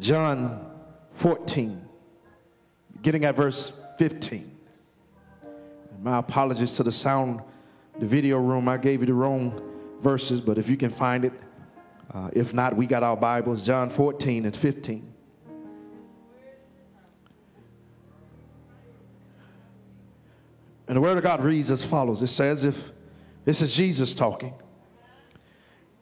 [0.00, 0.70] John
[1.12, 1.88] 14,
[3.02, 4.56] getting at verse 15.
[5.42, 7.40] And my apologies to the sound,
[7.98, 8.68] the video room.
[8.68, 9.60] I gave you the wrong
[10.00, 11.32] verses, but if you can find it,
[12.14, 15.14] uh, if not, we got our Bibles, John 14 and 15.
[20.86, 22.92] And the Word of God reads as follows It says, if
[23.44, 24.54] this is Jesus talking,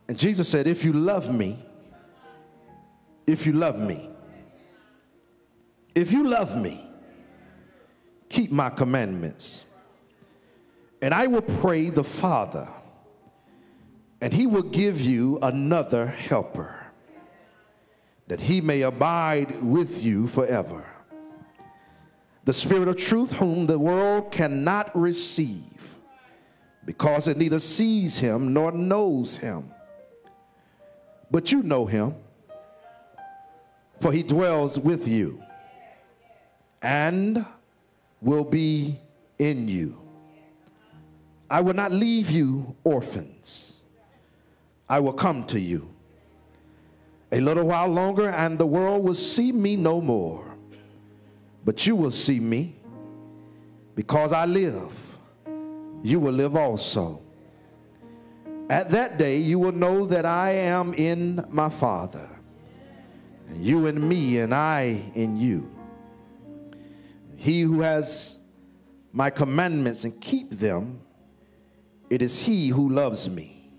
[0.07, 1.65] and Jesus said, If you love me,
[3.27, 4.09] if you love me,
[5.95, 6.89] if you love me,
[8.29, 9.65] keep my commandments.
[11.03, 12.69] And I will pray the Father,
[14.21, 16.87] and he will give you another helper,
[18.29, 20.87] that he may abide with you forever.
[22.45, 25.95] The Spirit of truth, whom the world cannot receive,
[26.85, 29.73] because it neither sees him nor knows him.
[31.31, 32.15] But you know him,
[34.01, 35.43] for he dwells with you
[36.83, 37.45] and
[38.21, 38.99] will be
[39.39, 39.99] in you.
[41.51, 43.81] I will not leave you orphans.
[44.89, 45.89] I will come to you.
[47.33, 50.45] A little while longer, and the world will see me no more.
[51.65, 52.77] But you will see me
[53.97, 55.19] because I live.
[56.03, 57.21] You will live also.
[58.71, 62.29] At that day, you will know that I am in my Father,
[63.55, 65.71] you in me, and I in you.
[67.37, 68.39] He who has
[69.13, 71.01] my commandments and keep them,
[72.11, 73.71] it is he who loves me.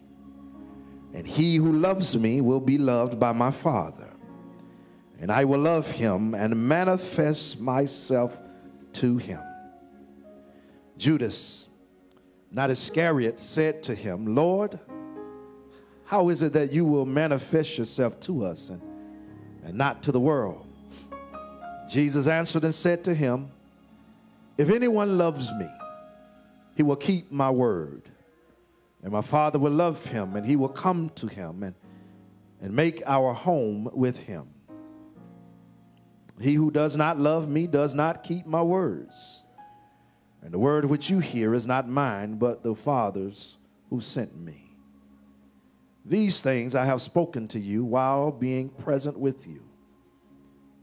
[1.13, 4.09] And he who loves me will be loved by my Father.
[5.19, 8.39] And I will love him and manifest myself
[8.93, 9.41] to him.
[10.97, 11.67] Judas,
[12.51, 14.79] not Iscariot, said to him, Lord,
[16.05, 18.81] how is it that you will manifest yourself to us and,
[19.67, 20.65] and not to the world?
[21.89, 23.51] Jesus answered and said to him,
[24.57, 25.69] If anyone loves me,
[26.75, 28.03] he will keep my word.
[29.03, 31.75] And my Father will love him, and he will come to him and,
[32.61, 34.47] and make our home with him.
[36.39, 39.41] He who does not love me does not keep my words.
[40.41, 43.57] And the word which you hear is not mine, but the Father's
[43.89, 44.66] who sent me.
[46.07, 49.61] These things I have spoken to you while being present with you.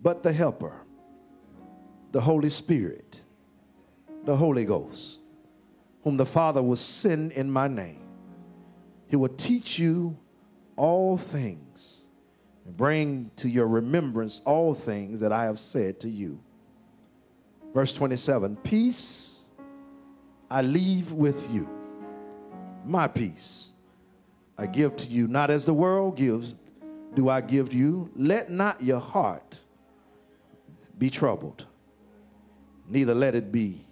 [0.03, 0.83] But the Helper,
[2.13, 3.21] the Holy Spirit,
[4.25, 5.21] the Holy Ghost,
[6.03, 8.03] whom the Father will send in my name,
[9.07, 10.19] he will teach you
[10.77, 12.05] all things
[12.67, 16.39] and bring to your remembrance all things that I have said to you.
[17.73, 19.41] Verse 27 Peace
[20.51, 21.67] I leave with you,
[22.85, 23.71] my peace
[24.57, 26.55] I give to you, not as the world gives,
[27.15, 28.11] do I give to you.
[28.17, 29.61] Let not your heart
[30.97, 31.67] be troubled,
[32.89, 33.85] neither let it be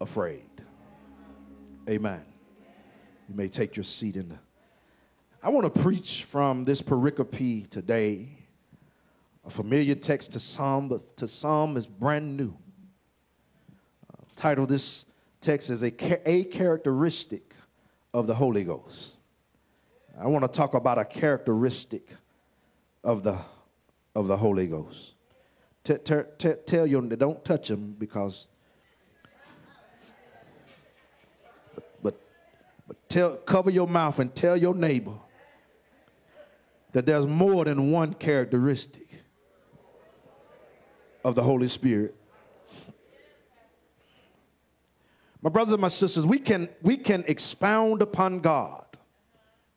[0.00, 0.44] afraid.
[1.88, 2.22] Amen.
[3.28, 4.38] You may take your seat in the.
[5.42, 8.28] I want to preach from this pericope today,
[9.44, 12.54] a familiar text to some, but to some is brand new.
[14.08, 15.06] Uh, title this
[15.40, 15.92] text is a,
[16.28, 17.54] a characteristic
[18.14, 19.16] of the Holy Ghost.
[20.18, 22.08] I want to talk about a characteristic
[23.02, 23.38] of the
[24.14, 25.14] of the Holy Ghost.
[25.84, 28.46] T- t- t- tell you don't touch him because.
[33.08, 35.12] Tell, cover your mouth and tell your neighbor
[36.92, 39.06] that there's more than one characteristic
[41.22, 42.14] of the Holy Spirit.
[45.42, 48.86] My brothers and my sisters, we can, we can expound upon God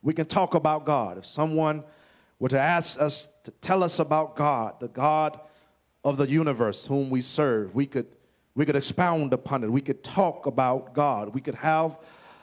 [0.06, 1.18] we can talk about God.
[1.18, 1.82] If someone
[2.38, 5.40] were to ask us to tell us about God, the God
[6.04, 8.06] of the universe whom we serve, we could,
[8.54, 9.72] we could expound upon it.
[9.72, 11.34] We could talk about God.
[11.34, 11.98] We could have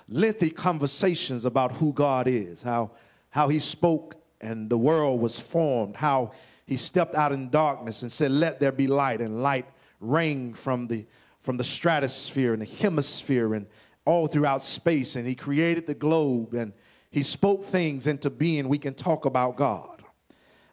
[0.10, 2.92] lengthy conversations about who God is, how,
[3.30, 6.34] how He spoke and the world was formed, how
[6.66, 9.68] He stepped out in darkness and said, Let there be light, and light
[10.02, 11.06] reigned from the,
[11.40, 13.68] from the stratosphere and the hemisphere and
[14.04, 16.74] all throughout space, and He created the globe and
[17.14, 18.68] he spoke things into being.
[18.68, 20.02] We can talk about God.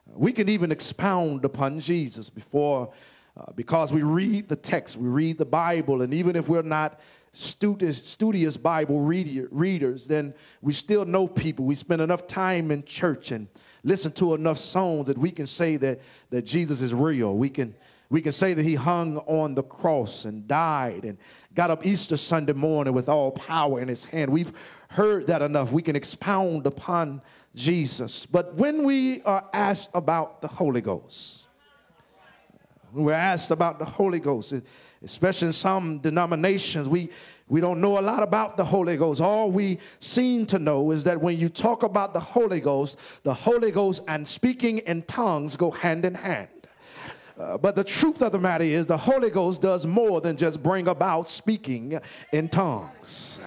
[0.07, 2.93] We can even expound upon Jesus before,
[3.37, 6.99] uh, because we read the text, we read the Bible, and even if we're not
[7.33, 10.33] studious, studious Bible reader, readers, then
[10.63, 11.67] we still know people.
[11.67, 13.47] We spend enough time in church and
[13.85, 16.01] listen to enough songs that we can say that,
[16.31, 17.37] that Jesus is real.
[17.37, 17.75] We can,
[18.09, 21.19] we can say that he hung on the cross and died and
[21.55, 24.33] got up Easter Sunday morning with all power in his hand.
[24.33, 24.53] We've
[24.91, 25.73] heard that enough.
[25.73, 27.23] We can expound upon
[27.55, 28.27] Jesus.
[28.27, 31.47] But when we are asked about the Holy Ghost,
[32.93, 34.53] when we're asked about the Holy Ghost,
[35.03, 37.09] especially in some denominations, we,
[37.49, 39.21] we don't know a lot about the Holy Ghost.
[39.21, 43.33] All we seem to know is that when you talk about the Holy Ghost, the
[43.33, 46.49] Holy Ghost and speaking in tongues go hand in hand.
[47.39, 50.63] Uh, but the truth of the matter is, the Holy Ghost does more than just
[50.63, 51.99] bring about speaking
[52.33, 53.39] in tongues.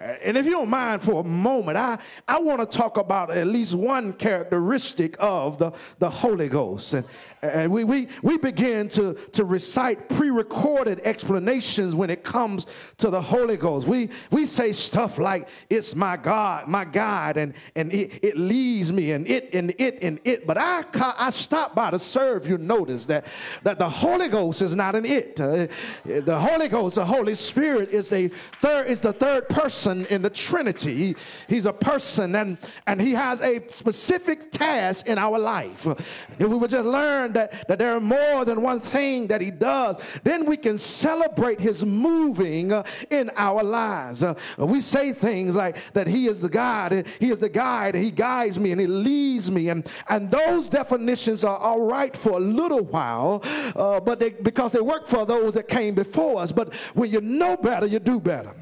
[0.00, 3.46] And if you don't mind for a moment, I, I want to talk about at
[3.46, 5.70] least one characteristic of the,
[6.00, 6.94] the Holy Ghost.
[6.94, 7.06] And,
[7.40, 12.66] and we, we, we begin to, to recite pre recorded explanations when it comes
[12.98, 13.86] to the Holy Ghost.
[13.86, 18.92] We, we say stuff like, It's my God, my God, and, and it, it leads
[18.92, 20.44] me, and it, and it, and it.
[20.44, 20.84] But I,
[21.16, 23.26] I stop by to serve you notice that,
[23.62, 25.38] that the Holy Ghost is not an it.
[25.38, 25.68] Uh,
[26.04, 28.26] the Holy Ghost, the Holy Spirit, is, a
[28.60, 31.16] third, is the third person in the Trinity.
[31.48, 35.86] He's a person, and, and he has a specific task in our life.
[35.86, 39.50] If we would just learn that, that there are more than one thing that he
[39.50, 44.22] does, then we can celebrate his moving uh, in our lives.
[44.22, 48.10] Uh, we say things like that he is the God, he is the guide, he
[48.10, 49.68] guides me and he leads me.
[49.68, 53.42] And, and those definitions are all right for a little while,
[53.76, 56.52] uh, but they, because they work for those that came before us.
[56.52, 58.54] But when you know better, you do better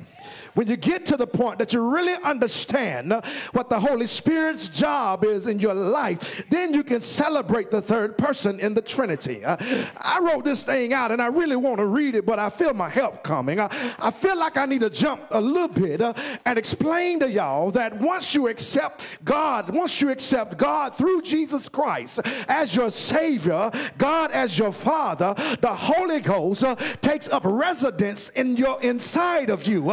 [0.54, 3.12] when you get to the point that you really understand
[3.52, 8.18] what the Holy Spirit's job is in your life, then you can celebrate the third
[8.18, 9.44] person in the Trinity.
[9.44, 9.56] Uh,
[9.96, 12.74] I wrote this thing out and I really want to read it, but I feel
[12.74, 13.60] my help coming.
[13.60, 16.12] I, feel like I need to jump a little bit uh,
[16.44, 21.68] and explain to y'all that once you accept God, once you accept God through Jesus
[21.68, 26.64] Christ as your Savior, God as your Father, the Holy Ghost
[27.00, 29.92] takes up residence in your inside of you.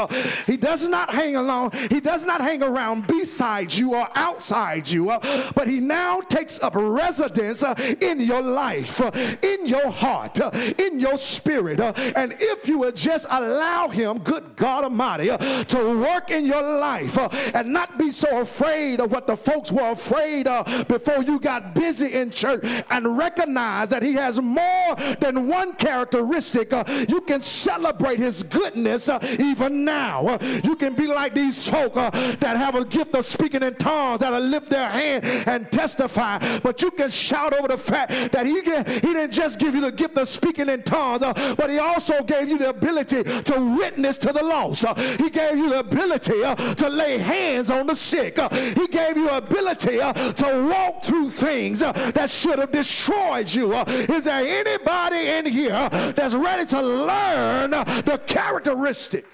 [0.49, 5.11] He does not hang along, he does not hang around beside you or outside you,
[5.11, 9.11] uh, but he now takes up residence uh, in your life, uh,
[9.43, 10.39] in your heart,
[10.79, 11.79] in your spirit.
[11.79, 17.15] And if you would just allow him, good God Almighty, to work in your life
[17.53, 21.75] and not be so afraid of what the folks were afraid of before you got
[21.75, 26.71] busy in church and recognize that he has more than one characteristic,
[27.07, 29.09] you can celebrate his goodness
[29.39, 30.38] even now.
[30.63, 34.19] You can be like these folk uh, that have a gift of speaking in tongues
[34.19, 36.59] that'll lift their hand and testify.
[36.59, 39.91] But you can shout over the fact that he, he didn't just give you the
[39.91, 44.17] gift of speaking in tongues, uh, but he also gave you the ability to witness
[44.19, 44.85] to the lost.
[44.85, 48.39] Uh, he gave you the ability uh, to lay hands on the sick.
[48.39, 53.73] Uh, he gave you ability uh, to walk through things that should have destroyed you.
[53.73, 59.25] is there anybody in here that's ready to learn the characteristic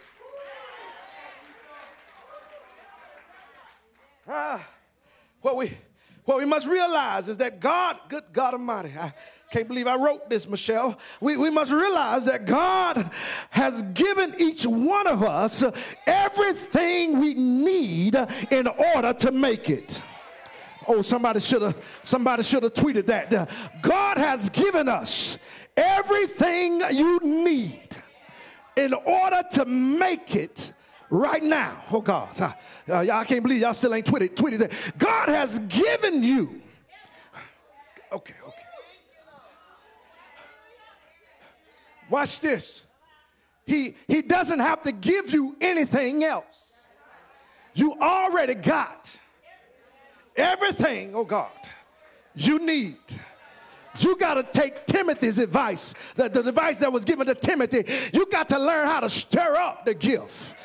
[4.27, 4.67] Ah,
[5.41, 5.71] what we
[6.25, 9.13] what we must realize is that God, good God Almighty, I
[9.51, 10.97] can't believe I wrote this, Michelle.
[11.21, 13.11] We, we must realize that God
[13.51, 15.63] has given each one of us
[16.07, 18.15] everything we need
[18.49, 20.01] in order to make it.
[20.87, 23.49] Oh, somebody should have somebody should have tweeted that.
[23.81, 25.37] God has given us
[25.77, 27.89] everything you need
[28.75, 30.73] in order to make it
[31.19, 31.83] right now.
[31.91, 32.53] Oh God, uh,
[32.87, 34.71] y'all I can't believe y'all still ain't tweeted, tweeted that.
[34.97, 36.61] God has given you.
[38.11, 38.65] Okay, okay.
[42.09, 42.83] Watch this.
[43.65, 46.73] He, he doesn't have to give you anything else.
[47.73, 49.17] You already got
[50.35, 51.49] everything, oh God,
[52.35, 52.97] you need.
[53.97, 57.85] You got to take Timothy's advice, the, the advice that was given to Timothy.
[58.13, 60.55] You got to learn how to stir up the gift.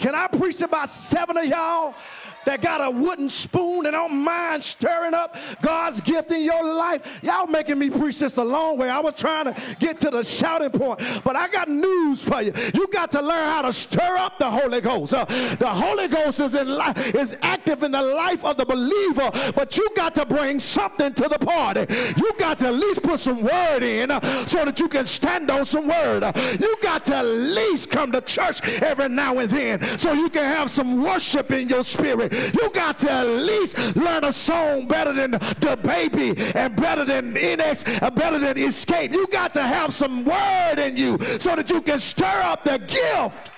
[0.00, 1.94] Can I preach about seven of y'all
[2.44, 7.20] that got a wooden spoon and don't mind stirring up God's gift in your life.
[7.22, 8.88] Y'all making me preach this a long way.
[8.88, 12.52] I was trying to get to the shouting point, but I got news for you.
[12.74, 15.14] You got to learn how to stir up the Holy Ghost.
[15.14, 15.24] Uh,
[15.58, 19.76] the Holy Ghost is in li- is active in the life of the believer, but
[19.76, 21.86] you got to bring something to the party.
[22.16, 25.50] You got to at least put some word in uh, so that you can stand
[25.50, 26.22] on some word.
[26.22, 30.28] Uh, you got to at least come to church every now and then so you
[30.28, 32.29] can have some worship in your spirit.
[32.30, 37.34] You got to at least learn a song better than the baby and better than
[37.34, 39.12] NX, uh, better than Xscape.
[39.12, 42.78] You got to have some word in you so that you can stir up the
[42.78, 43.50] gift.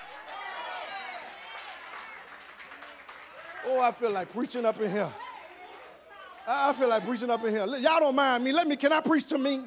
[3.65, 5.11] Oh, I feel like preaching up in here.
[6.45, 7.65] I feel like preaching up in here.
[7.65, 8.51] Y'all don't mind me.
[8.51, 9.63] Let me, can I preach to me?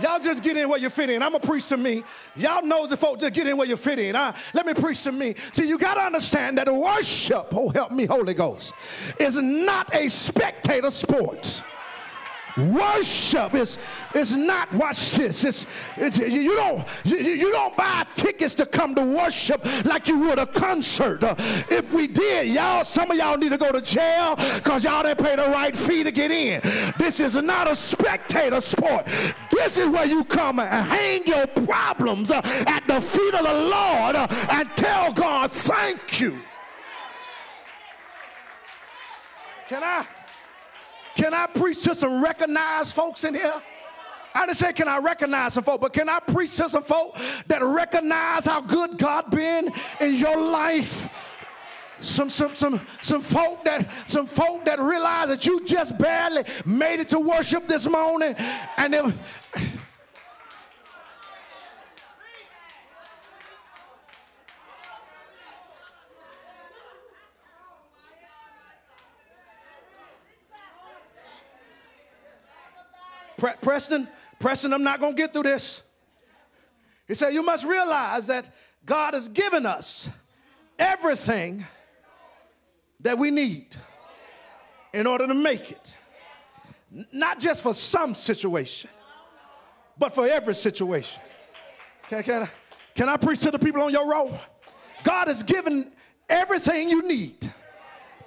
[0.00, 1.22] Y'all just get in where you fit in.
[1.22, 2.04] I'm going to preach to me.
[2.36, 4.16] Y'all the folks just get in where you fit in.
[4.16, 5.34] Uh, let me preach to me.
[5.52, 8.74] See, you got to understand that worship, oh, help me, Holy Ghost,
[9.18, 11.62] is not a spectator sport.
[12.56, 13.78] Worship is,
[14.14, 15.66] is not, watch this, it's,
[15.96, 20.38] it's, you, don't, you, you don't buy tickets to come to worship like you would
[20.38, 21.22] a concert.
[21.22, 25.02] Uh, if we did, y'all, some of y'all need to go to jail because y'all
[25.02, 26.60] didn't pay the right fee to get in.
[26.98, 29.06] This is not a spectator sport.
[29.50, 33.68] This is where you come and hang your problems uh, at the feet of the
[33.70, 36.38] Lord uh, and tell God, thank you.
[39.68, 40.04] Can I?
[41.20, 43.52] Can I preach to some recognized folks in here?
[44.34, 47.14] I didn't say can I recognize some folk, but can I preach to some folk
[47.46, 51.08] that recognize how good God been in your life?
[52.00, 57.00] Some some some some folk that some folk that realize that you just barely made
[57.00, 58.34] it to worship this morning,
[58.78, 59.18] and then.
[73.40, 74.06] Pre- Preston,
[74.38, 75.82] Preston, I'm not going to get through this.
[77.08, 78.46] He said, You must realize that
[78.84, 80.08] God has given us
[80.78, 81.64] everything
[83.00, 83.74] that we need
[84.92, 85.96] in order to make it.
[87.12, 88.90] Not just for some situation,
[89.98, 91.22] but for every situation.
[92.08, 92.48] Can, can, I,
[92.94, 94.36] can I preach to the people on your row?
[95.02, 95.92] God has given
[96.28, 97.50] everything you need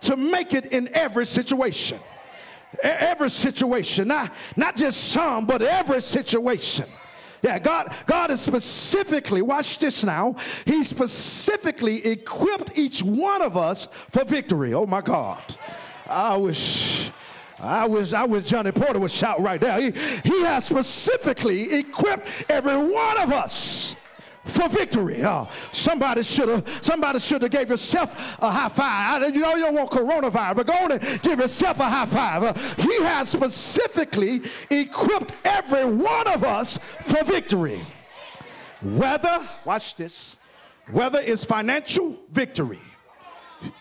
[0.02, 2.00] to make it in every situation
[2.82, 6.86] every situation, not, not just some, but every situation.
[7.42, 13.88] Yeah, God, God is specifically, watch this now, He specifically equipped each one of us
[14.10, 14.74] for victory.
[14.74, 15.58] Oh my God.
[16.08, 17.12] I wish.
[17.60, 19.80] I wish I wish Johnny Porter would shout right there.
[19.80, 19.92] He,
[20.24, 23.96] he has specifically equipped every one of us
[24.46, 25.24] for victory.
[25.24, 29.34] Uh, somebody should have somebody should have gave yourself a high five.
[29.34, 32.44] You know you don't want coronavirus, but go on and give yourself a high five.
[32.44, 37.80] Uh, he has specifically equipped every one of us for victory.
[38.82, 40.38] Whether, watch this,
[40.92, 42.82] whether it's financial victory,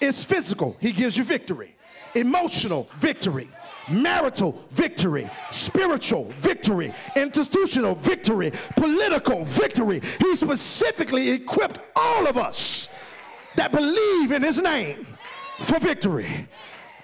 [0.00, 1.74] it's physical, he gives you victory,
[2.14, 3.48] emotional victory
[3.90, 10.00] marital victory, spiritual victory, institutional victory, political victory.
[10.20, 12.88] He specifically equipped all of us
[13.56, 15.06] that believe in his name
[15.60, 16.48] for victory.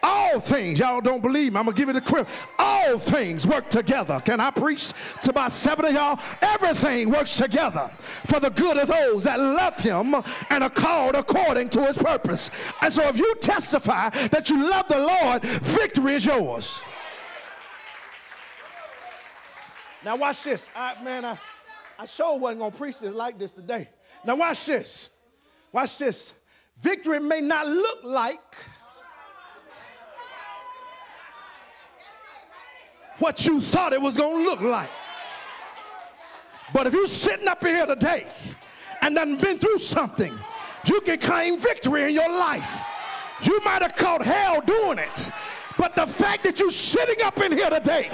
[0.03, 1.59] All things, y'all don't believe me.
[1.59, 2.29] I'm gonna give you the crib.
[2.59, 4.21] All things work together.
[4.25, 6.21] Can I preach to about seven of y'all?
[6.41, 7.91] Everything works together
[8.27, 10.15] for the good of those that love him
[10.51, 12.51] and are called according to his purpose.
[12.81, 16.81] And so if you testify that you love the Lord, victory is yours.
[20.05, 20.69] Now watch this.
[20.77, 21.39] I, man, I,
[21.99, 23.89] I sure wasn't gonna preach this like this today.
[24.25, 25.11] Now watch this.
[25.73, 26.35] Watch this.
[26.79, 28.41] Victory may not look like
[33.19, 34.91] what you thought it was going to look like.
[36.73, 38.27] But if you're sitting up here today
[39.01, 40.33] and done been through something,
[40.85, 42.81] you can claim victory in your life.
[43.43, 45.31] You might have caught hell doing it,
[45.77, 48.11] but the fact that you're sitting up in here today,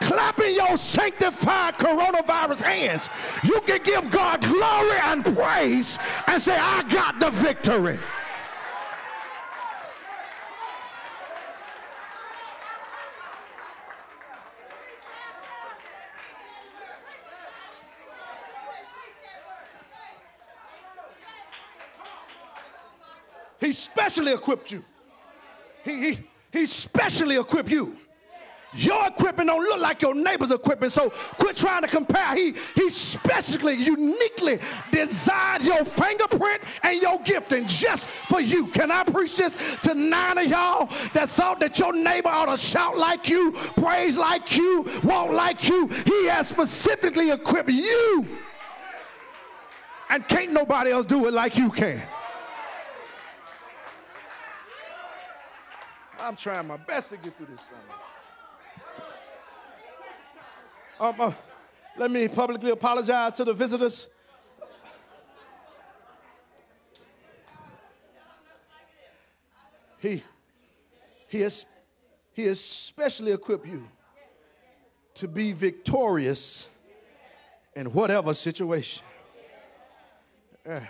[0.00, 3.08] clapping your sanctified coronavirus hands,
[3.42, 7.98] you can give God glory and praise and say, I got the victory.
[23.60, 24.82] He specially equipped you.
[25.84, 26.20] He, he,
[26.52, 27.96] he specially equipped you.
[28.72, 32.36] Your equipment don't look like your neighbor's equipment, so quit trying to compare.
[32.36, 34.60] He, he specially, uniquely
[34.92, 38.68] designed your fingerprint and your gifting just for you.
[38.68, 42.56] Can I preach this to nine of y'all that thought that your neighbor ought to
[42.56, 45.88] shout like you, praise like you, walk like you?
[45.88, 48.28] He has specifically equipped you.
[50.10, 52.02] And can't nobody else do it like you can.
[56.22, 57.80] I'm trying my best to get through this summer.
[61.00, 61.32] Um, uh,
[61.96, 64.08] let me publicly apologize to the visitors.
[69.98, 70.22] He,
[71.28, 71.66] he, has,
[72.32, 73.86] he has specially equipped you
[75.14, 76.68] to be victorious
[77.74, 79.04] in whatever situation.
[80.66, 80.84] Yeah.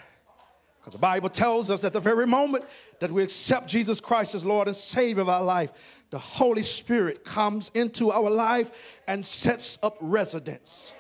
[0.81, 2.65] Because the Bible tells us that the very moment
[3.01, 5.71] that we accept Jesus Christ as Lord and Savior of our life,
[6.09, 8.71] the Holy Spirit comes into our life
[9.07, 10.95] and sets up residence.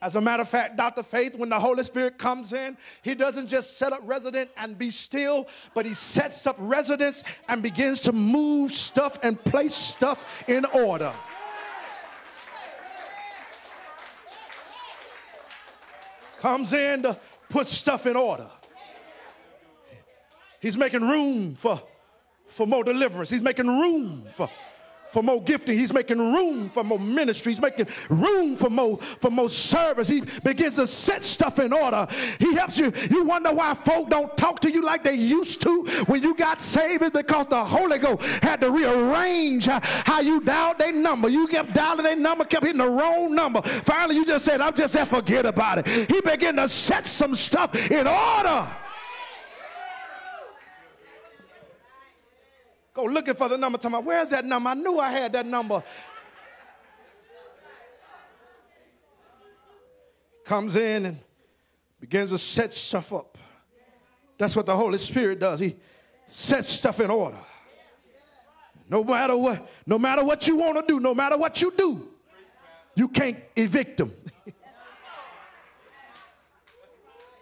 [0.00, 1.02] As a matter of fact, Dr.
[1.02, 4.90] Faith, when the Holy Spirit comes in, he doesn't just set up residence and be
[4.90, 10.64] still, but he sets up residence and begins to move stuff and place stuff in
[10.66, 11.12] order.
[16.40, 18.50] Comes in to put stuff in order.
[20.60, 21.80] He's making room for,
[22.48, 23.30] for more deliverance.
[23.30, 24.48] He's making room for
[25.10, 25.78] for more gifting.
[25.78, 27.52] He's making room for more ministry.
[27.52, 30.08] He's making room for more for more service.
[30.08, 32.06] He begins to set stuff in order.
[32.38, 32.92] He helps you.
[33.10, 36.60] You wonder why folk don't talk to you like they used to when you got
[36.60, 41.28] saved is because the Holy Ghost had to rearrange how you dialed their number.
[41.28, 43.62] You kept dialing their number, kept hitting the wrong number.
[43.62, 46.10] Finally, you just said, I'm just there, forget about it.
[46.10, 48.66] He began to set some stuff in order.
[52.96, 53.76] Go looking for the number.
[53.76, 54.70] Tell me, where's that number?
[54.70, 55.82] I knew I had that number.
[60.46, 61.18] Comes in and
[62.00, 63.36] begins to set stuff up.
[64.38, 65.60] That's what the Holy Spirit does.
[65.60, 65.76] He
[66.26, 67.36] sets stuff in order.
[68.88, 72.08] No matter what, no matter what you want to do, no matter what you do,
[72.94, 74.12] you can't evict them.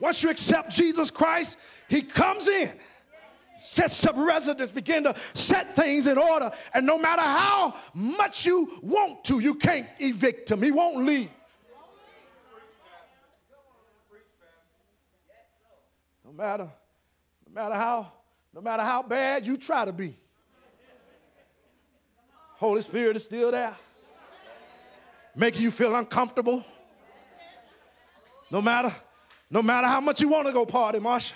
[0.00, 1.58] Once you accept Jesus Christ,
[1.88, 2.72] He comes in
[3.58, 6.50] sets up residence, begin to set things in order.
[6.72, 10.62] And no matter how much you want to, you can't evict him.
[10.62, 11.30] He won't leave.
[16.24, 16.70] No matter,
[17.46, 18.12] no matter how,
[18.52, 20.16] no matter how bad you try to be.
[22.56, 23.76] Holy Spirit is still there.
[25.36, 26.64] Making you feel uncomfortable.
[28.50, 28.94] No matter,
[29.50, 31.32] no matter how much you want to go party, Marsha.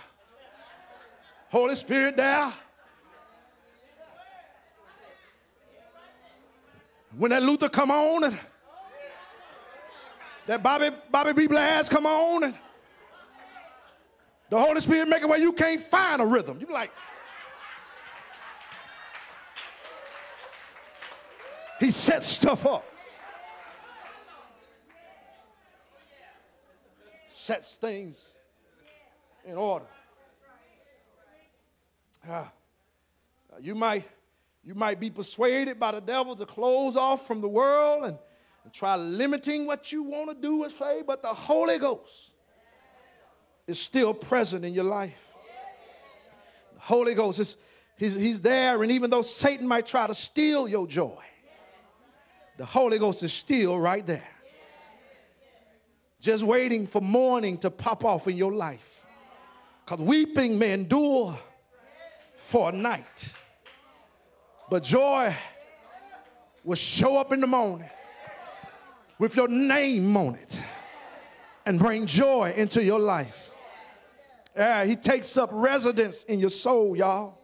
[1.50, 2.52] Holy Spirit there.
[7.16, 8.38] When that Luther come on and
[10.46, 12.54] that Bobby Bobby Blue Bland come on and
[14.50, 16.58] the Holy Spirit make it where you can't find a rhythm.
[16.60, 16.92] You be like,
[21.78, 22.84] He sets stuff up.
[27.28, 28.34] Sets things
[29.44, 29.86] in order.
[32.28, 32.44] Uh,
[33.60, 34.04] you might
[34.62, 38.18] you might be persuaded by the devil to close off from the world and,
[38.64, 42.32] and try limiting what you want to do and say, but the Holy Ghost
[43.66, 45.16] is still present in your life.
[46.74, 47.56] The Holy Ghost is
[47.96, 51.22] he's, he's there, and even though Satan might try to steal your joy,
[52.58, 54.28] the Holy Ghost is still right there.
[56.20, 59.06] Just waiting for morning to pop off in your life.
[59.84, 61.38] Because weeping may endure
[62.48, 63.30] for a night.
[64.70, 65.36] But joy
[66.64, 67.90] will show up in the morning
[69.18, 70.58] with your name on it
[71.66, 73.50] and bring joy into your life.
[74.56, 77.38] Yeah, he takes up residence in your soul, y'all.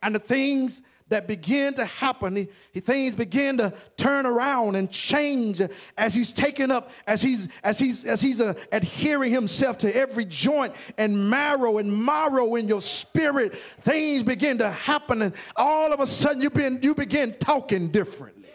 [0.00, 0.82] And the things
[1.12, 2.48] that begin to happen.
[2.72, 5.60] He, things begin to turn around and change
[5.96, 10.24] as he's taken up, as he's as he's as he's uh, adhering himself to every
[10.24, 13.54] joint and marrow and marrow in your spirit.
[13.82, 18.50] Things begin to happen, and all of a sudden you begin you begin talking differently.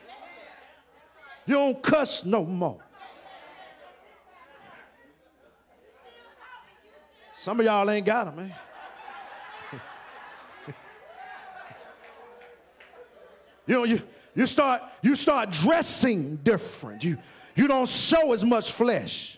[1.46, 2.84] You don't cuss no more.
[7.34, 8.56] Some of y'all ain't got them, man.
[13.67, 14.01] You know, you,
[14.34, 17.03] you start you start dressing different.
[17.03, 17.17] You
[17.56, 19.38] you don't show as much flesh.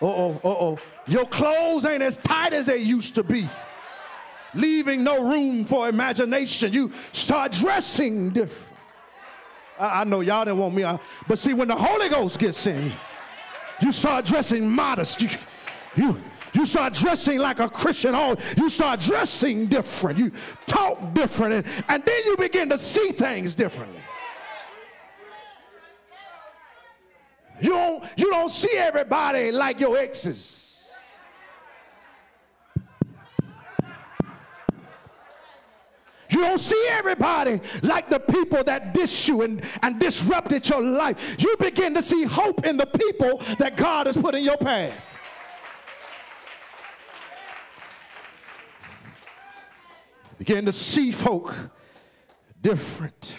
[0.00, 0.78] Uh-oh, uh-oh.
[1.06, 3.48] Your clothes ain't as tight as they used to be.
[4.54, 6.72] Leaving no room for imagination.
[6.72, 8.76] You start dressing different.
[9.78, 12.66] I, I know y'all didn't want me, I, but see, when the Holy Ghost gets
[12.66, 12.92] in,
[13.80, 15.20] you start dressing modest.
[15.20, 15.28] You,
[15.96, 16.20] you,
[16.54, 18.14] you start dressing like a Christian.
[18.14, 20.18] Oh, you start dressing different.
[20.18, 20.32] You
[20.66, 21.54] talk different.
[21.54, 24.00] And, and then you begin to see things differently.
[27.60, 30.88] You don't, you don't see everybody like your exes.
[36.30, 41.36] You don't see everybody like the people that dish you and, and disrupted your life.
[41.38, 45.13] You begin to see hope in the people that God has put in your path.
[50.38, 51.54] Begin to see folk
[52.60, 53.36] different.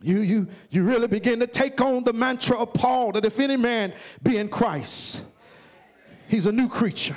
[0.00, 3.56] You, you, you really begin to take on the mantra of Paul that if any
[3.56, 3.92] man
[4.22, 5.22] be in Christ,
[6.28, 7.16] he's a new creature.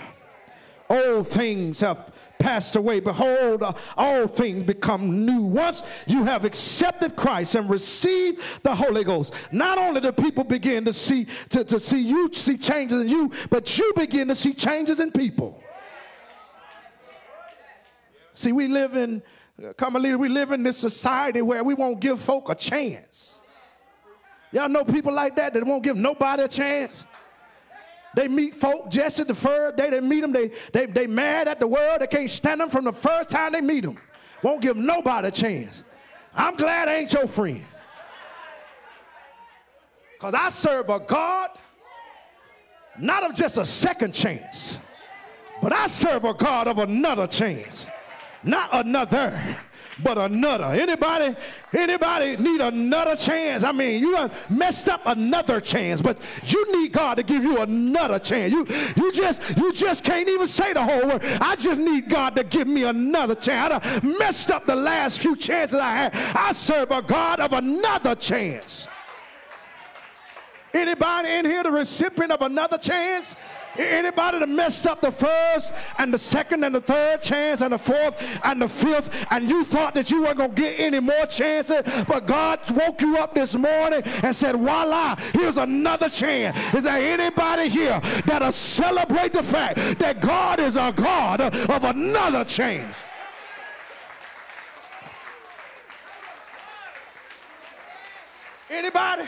[0.88, 3.00] Old things have passed away.
[3.00, 5.42] Behold, uh, all things become new.
[5.42, 10.86] Once you have accepted Christ and received the Holy Ghost, not only do people begin
[10.86, 14.54] to see to, to see you see changes in you, but you begin to see
[14.54, 15.60] changes in people.
[18.36, 19.24] See, we live in,
[19.78, 23.42] come a leader, we live in this society where we won't give folk a chance.
[24.52, 27.04] Y'all know people like that that won't give nobody a chance.
[28.16, 30.32] They meet folk just at the first day they meet them.
[30.32, 32.00] They, they, they mad at the world.
[32.00, 33.98] They can't stand them from the first time they meet them.
[34.42, 35.84] Won't give nobody a chance.
[36.34, 37.66] I'm glad I ain't your friend.
[40.14, 41.50] Because I serve a God
[42.98, 44.78] not of just a second chance,
[45.62, 47.88] but I serve a God of another chance.
[48.46, 49.58] Not another
[50.04, 50.66] but another.
[50.66, 51.36] Anybody,
[51.74, 53.64] anybody need another chance?
[53.64, 57.62] I mean, you done messed up another chance, but you need God to give you
[57.62, 58.52] another chance.
[58.52, 61.24] You, you just, you just can't even say the whole word.
[61.42, 63.74] I just need God to give me another chance.
[63.74, 66.16] I done messed up the last few chances I had.
[66.36, 68.88] I serve a God of another chance.
[70.74, 73.34] Anybody in here the recipient of another chance?
[73.78, 77.78] Anybody that messed up the first and the second and the third chance and the
[77.78, 81.26] fourth and the fifth, and you thought that you weren't going to get any more
[81.26, 86.58] chances, but God woke you up this morning and said, voila, here's another chance.
[86.74, 92.46] Is there anybody here that'll celebrate the fact that God is a God of another
[92.46, 92.96] chance?
[98.70, 99.28] Anybody?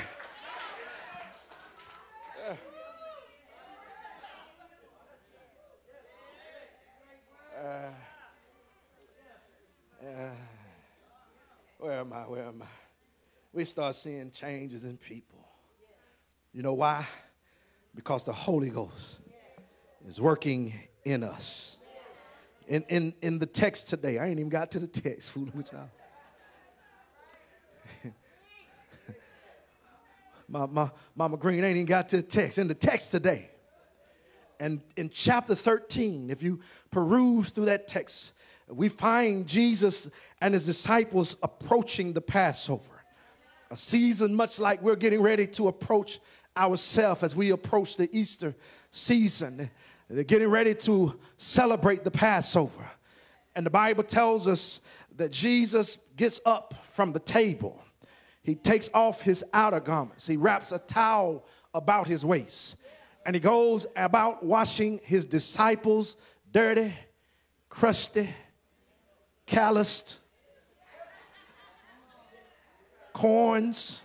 [11.80, 12.22] Where am I?
[12.22, 12.68] Where am I?
[13.54, 15.48] We start seeing changes in people.
[16.54, 17.06] You know why?
[17.96, 19.18] Because the Holy Ghost
[20.08, 20.74] is working
[21.06, 21.78] in us.
[22.68, 25.72] In, in, in the text today, I ain't even got to the text, fooling with
[25.72, 25.90] y'all.
[30.50, 32.58] my, my, Mama Green ain't even got to the text.
[32.58, 33.50] In the text today,
[34.60, 36.60] and in chapter 13, if you
[36.92, 38.34] peruse through that text,
[38.70, 40.10] we find Jesus
[40.42, 43.04] and his disciples approaching the Passover,
[43.72, 46.20] a season much like we're getting ready to approach
[46.56, 48.56] ourselves as we approach the Easter
[48.92, 49.70] season.
[50.10, 52.86] They're getting ready to celebrate the Passover.
[53.56, 54.82] And the Bible tells us
[55.16, 57.82] that Jesus gets up from the table.
[58.44, 60.28] He takes off his outer garments.
[60.28, 62.76] He wraps a towel about his waist.
[63.26, 66.16] And he goes about washing his disciples
[66.52, 66.94] dirty,
[67.68, 68.30] crusty,
[69.48, 70.18] calloused,
[73.14, 74.02] corns,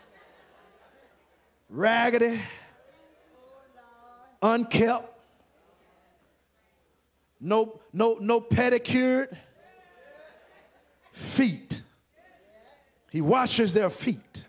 [1.68, 2.40] raggedy,
[4.40, 5.08] unkept,
[7.38, 9.36] no, no, no pedicured
[11.12, 11.82] feet.
[13.10, 14.44] He washes their feet.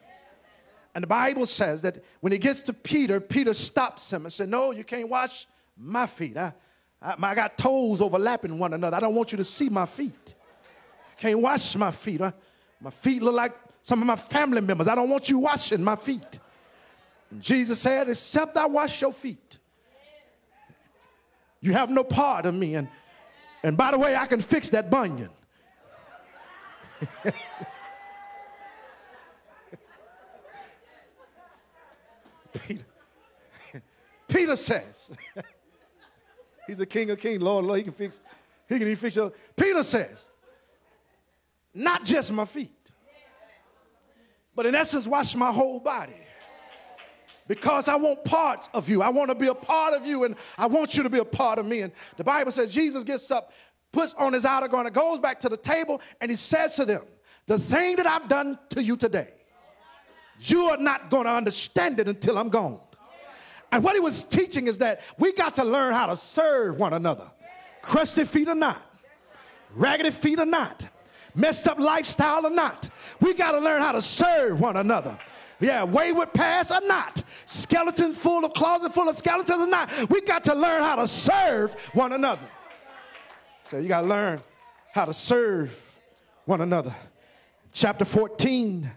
[0.96, 4.48] And the Bible says that when he gets to Peter, Peter stops him and said,
[4.48, 6.38] No, you can't wash my feet.
[6.38, 6.54] I,
[7.02, 8.96] I, I got toes overlapping one another.
[8.96, 10.33] I don't want you to see my feet.
[11.18, 12.22] Can't wash my feet.
[12.22, 12.32] Huh?
[12.82, 14.88] My feet look like some of my family members.
[14.88, 16.40] I don't want you washing my feet.
[17.32, 19.60] And Jesus said, Except I wash your feet,
[21.62, 22.76] you have no part of me.
[22.76, 22.88] And,
[23.64, 25.30] and by the way, I can fix that bunion.
[32.68, 32.86] Peter,
[34.28, 35.12] Peter says,
[36.68, 38.22] He's a king of kings, Lord, Lord, he can fix,
[38.70, 39.34] he can even fix your.
[39.56, 40.30] Peter says,
[41.74, 42.92] not just my feet,
[44.56, 46.14] but in essence, wash my whole body.
[47.48, 49.02] Because I want parts of you.
[49.02, 51.26] I want to be a part of you, and I want you to be a
[51.26, 51.82] part of me.
[51.82, 53.52] And the Bible says Jesus gets up,
[53.92, 57.04] puts on his outer garment, goes back to the table, and he says to them,
[57.48, 59.30] The thing that I've done to you today,
[60.40, 62.80] you are not going to understand it until I'm gone.
[63.72, 66.94] And what he was teaching is that we got to learn how to serve one
[66.94, 67.30] another.
[67.82, 68.82] Crusty feet or not,
[69.74, 70.84] raggedy feet or not,
[71.36, 72.90] messed up lifestyle or not.
[73.20, 75.18] We got to learn how to serve one another.
[75.60, 79.90] Yeah, wayward past or not, skeletons full of closet full of skeletons or not.
[80.10, 82.48] We got to learn how to serve one another.
[83.70, 84.42] So you got to learn
[84.92, 86.00] how to serve
[86.46, 86.94] one another.
[87.72, 88.92] Chapter 14,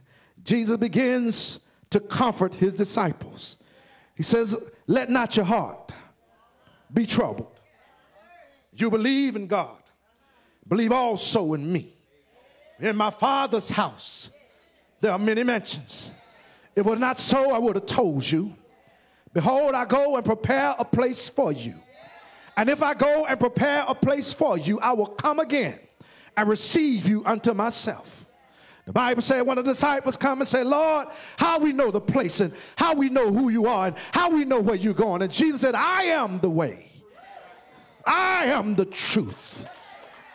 [0.44, 3.58] Jesus begins to comfort his disciples.
[4.14, 5.92] He says, Let not your heart
[6.92, 7.60] be troubled.
[8.74, 9.78] You believe in God,
[10.68, 11.95] believe also in me.
[12.78, 14.30] In my father's house,
[15.00, 16.10] there are many mansions.
[16.74, 18.54] If it was not so, I would have told you.
[19.32, 21.74] Behold, I go and prepare a place for you.
[22.56, 25.78] And if I go and prepare a place for you, I will come again
[26.36, 28.26] and receive you unto myself.
[28.86, 31.08] The Bible said when the disciples come and say, Lord,
[31.38, 34.44] how we know the place and how we know who you are and how we
[34.44, 35.22] know where you're going.
[35.22, 36.92] And Jesus said, I am the way.
[38.06, 39.68] I am the truth.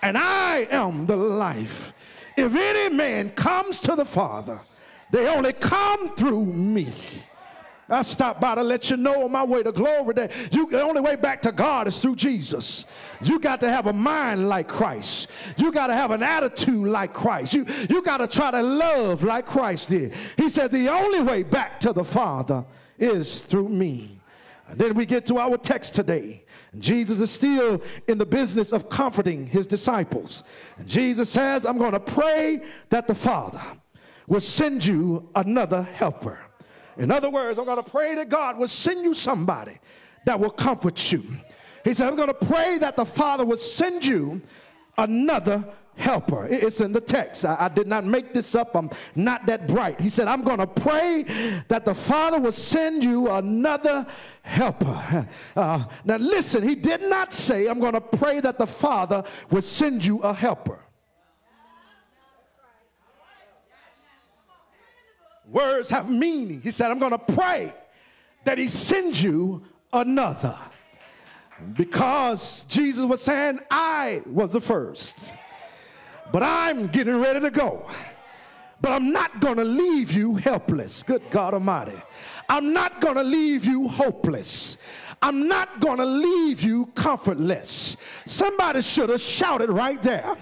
[0.02, 1.94] And I am the life.
[2.42, 4.60] If any man comes to the Father,
[5.12, 6.92] they only come through me.
[7.88, 10.82] I stopped by to let you know on my way to glory that you, the
[10.82, 12.86] only way back to God is through Jesus.
[13.22, 15.30] You got to have a mind like Christ.
[15.58, 17.54] You got to have an attitude like Christ.
[17.54, 20.14] You, you got to try to love like Christ did.
[20.38, 22.66] He said, The only way back to the Father
[22.98, 24.22] is through me.
[24.70, 26.46] And then we get to our text today.
[26.80, 30.44] Jesus is still in the business of comforting his disciples.
[30.78, 33.62] And Jesus says, I'm going to pray that the Father
[34.28, 36.40] will send you another helper.
[36.98, 39.78] In other words, I'm going to pray that God will send you somebody
[40.26, 41.24] that will comfort you.
[41.84, 44.42] He said, I'm going to pray that the Father will send you
[44.98, 46.48] another helper.
[46.50, 47.46] It's in the text.
[47.46, 48.76] I, I, did not make this up.
[48.76, 50.00] I'm not that bright.
[50.00, 51.24] He said, I'm going to pray
[51.68, 54.06] that the Father will send you another
[54.42, 55.28] helper.
[55.56, 59.62] Uh, now, listen, he did not say, I'm going to pray that the Father will
[59.62, 60.80] send you a helper.
[65.46, 66.62] Words have meaning.
[66.62, 67.74] He said, I'm going to pray
[68.46, 70.58] that he sends you another.
[71.74, 75.34] Because Jesus was saying, I was the first,
[76.32, 77.88] but I'm getting ready to go.
[78.82, 81.04] But I'm not going to leave you helpless.
[81.04, 82.00] Good God Almighty.
[82.50, 84.78] I'm not going to leave you hopeless.
[85.22, 87.96] I'm not going to leave you comfortless.
[88.26, 90.36] Somebody should have shouted right there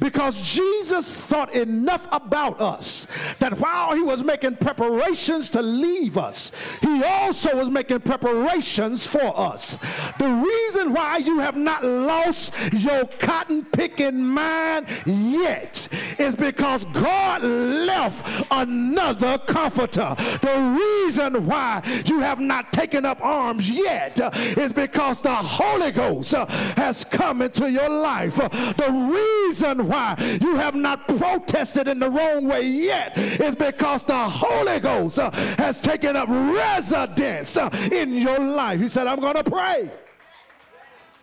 [0.00, 3.06] because Jesus thought enough about us
[3.38, 9.38] that while he was making preparations to leave us, he also was making preparations for
[9.38, 9.76] us.
[10.18, 17.42] The reason why you have not lost your cotton picking mind yet is because God
[17.42, 20.14] left another comforter.
[20.42, 24.18] The reason why you have not taken up arms yet
[24.56, 28.36] is because the Holy Ghost has come into your life.
[28.36, 34.16] The reason why you have not protested in the wrong way yet is because the
[34.16, 37.56] Holy Ghost uh, has taken up residence
[37.92, 38.80] in your life.
[38.80, 39.90] He said, I'm going to pray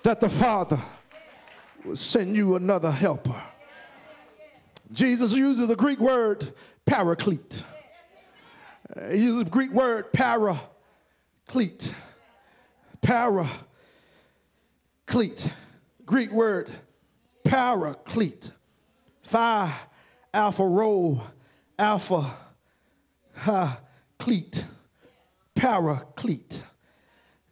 [0.03, 0.79] that the Father
[1.83, 3.41] will send you another helper.
[4.91, 6.53] Jesus uses the Greek word
[6.85, 7.63] paraclete.
[9.09, 11.93] He uses the Greek word paraclete
[13.03, 13.51] paraclete,
[16.05, 16.71] Greek word
[17.53, 18.51] paraclete,
[19.21, 19.71] phi,
[20.33, 21.21] alpha, rho,
[21.77, 22.35] alpha,
[23.35, 23.79] ha,
[24.17, 24.65] cleat,
[25.53, 26.63] paraclete.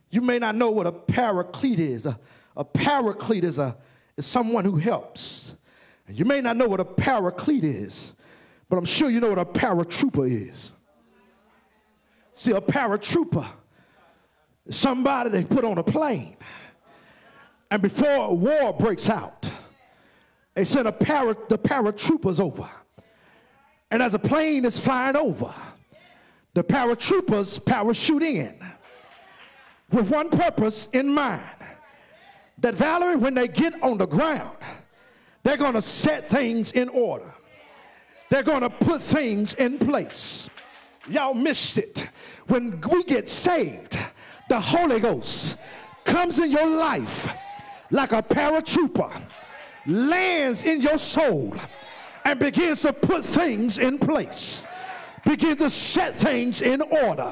[0.10, 2.08] You may not know what a paraclete is.
[2.08, 2.20] A,
[2.58, 3.78] a paraclete is, a,
[4.18, 5.56] is someone who helps.
[6.10, 8.12] You may not know what a paraclete is,
[8.70, 10.72] but I'm sure you know what a paratrooper is.
[12.34, 13.48] See, a paratrooper
[14.66, 16.38] is somebody they put on a plane.
[17.70, 19.51] And before a war breaks out,
[20.62, 22.70] they sent a para, the paratroopers over.
[23.90, 25.52] And as a plane is flying over,
[26.54, 28.64] the paratroopers parachute in
[29.92, 31.56] with one purpose in mind
[32.60, 34.56] that Valerie, when they get on the ground,
[35.42, 37.34] they're going to set things in order.
[38.30, 40.48] They're going to put things in place.
[41.10, 42.08] Y'all missed it.
[42.50, 43.98] When we get saved,
[44.48, 45.58] the Holy Ghost
[46.04, 47.36] comes in your life
[47.90, 49.12] like a paratrooper,
[49.86, 51.56] lands in your soul,
[52.24, 54.64] and begins to put things in place,
[55.26, 57.32] begin to set things in order.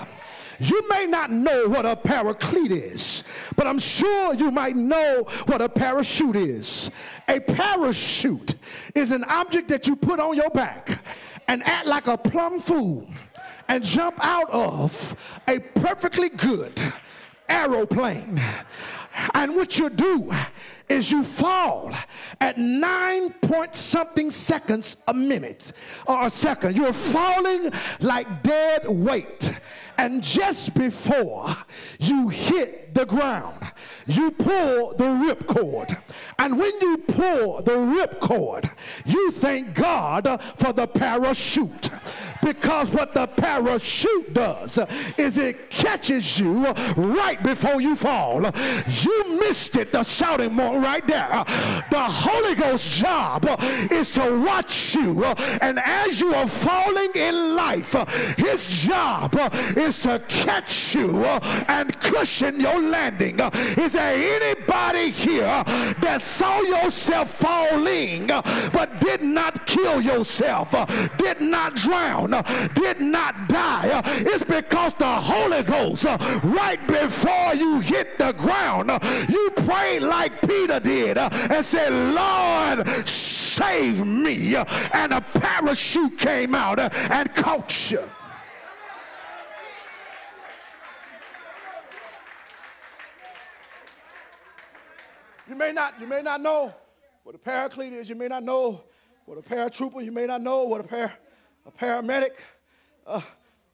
[0.59, 3.23] You may not know what a paraclete is,
[3.55, 6.91] but I'm sure you might know what a parachute is.
[7.29, 8.55] A parachute
[8.93, 11.01] is an object that you put on your back
[11.47, 13.07] and act like a plum fool
[13.69, 15.15] and jump out of
[15.47, 16.77] a perfectly good
[17.47, 18.41] aeroplane.
[19.33, 20.33] And what you do
[20.89, 21.91] is you fall
[22.41, 25.71] at nine point something seconds a minute
[26.08, 26.75] or a second.
[26.75, 29.54] You're falling like dead weight.
[29.97, 31.56] And just before
[31.99, 33.62] you hit the ground,
[34.08, 36.02] you pull the ripcord.
[36.39, 38.71] And when you pull the ripcord,
[39.06, 41.89] you thank God for the parachute
[42.49, 44.79] because what the parachute does
[45.17, 46.65] is it catches you
[46.97, 48.41] right before you fall.
[48.41, 51.29] You missed it, the shouting moment right there.
[51.91, 53.45] The Holy Ghost job
[53.91, 55.23] is to watch you,
[55.62, 57.93] and as you are falling in life,
[58.35, 59.38] his job
[59.77, 63.39] is to catch you and cushion your landing.
[63.77, 65.63] Is there anybody here
[66.01, 70.71] that saw yourself falling but did not kill yourself,
[71.17, 72.31] did not drown,
[72.73, 74.02] did not die?
[74.06, 78.99] It's because the Holy Ghost, uh, right before you hit the ground, uh,
[79.30, 84.56] you prayed like Peter did uh, and said, Lord, save me.
[84.56, 88.04] And a parachute came out and caught you.
[95.49, 96.73] You may not, you may not know
[97.23, 98.08] what a paraclete is.
[98.08, 98.84] You may not know
[99.25, 100.04] what a paratrooper.
[100.04, 101.12] You may not know what a, par,
[101.69, 102.32] a paramedic.
[103.05, 103.21] Uh,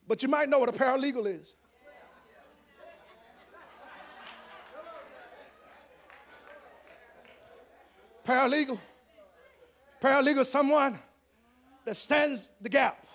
[0.07, 1.47] but you might know what a paralegal is.
[8.27, 8.79] Paralegal.
[10.01, 10.97] Paralegal is someone
[11.85, 13.05] that stands the gap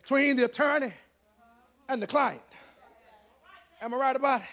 [0.00, 0.92] between the attorney
[1.88, 2.40] and the client.
[3.80, 4.46] Am I right about it?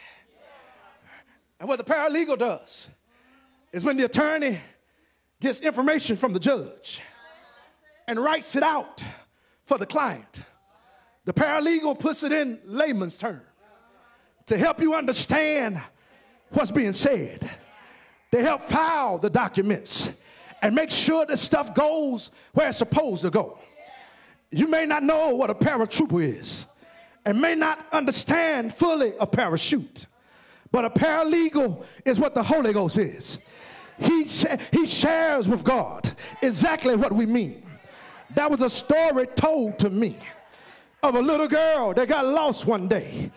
[1.60, 2.88] And what the paralegal does
[3.72, 4.60] is when the attorney
[5.40, 7.02] gets information from the judge
[8.10, 9.04] and writes it out
[9.66, 10.42] for the client,
[11.26, 13.44] the paralegal puts it in layman's terms
[14.48, 15.80] to help you understand
[16.50, 17.48] what's being said.
[18.32, 20.10] They help file the documents
[20.64, 23.60] and make sure that stuff goes where it's supposed to go.
[24.50, 26.66] You may not know what a paratrooper is
[27.26, 30.08] and may not understand fully a parachute.
[30.72, 33.38] But a paralegal is what the Holy Ghost is.
[34.00, 34.24] He,
[34.72, 37.69] he shares with God exactly what we mean.
[38.36, 40.18] That was a story told to me
[41.02, 43.32] of a little girl that got lost one day.